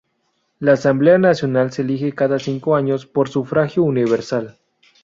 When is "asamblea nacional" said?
0.73-1.71